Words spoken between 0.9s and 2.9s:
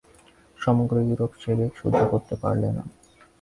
Europe সে বেগ সহ্য করতে পারলে না।